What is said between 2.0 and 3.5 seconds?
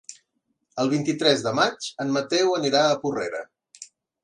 en Mateu anirà a Porrera.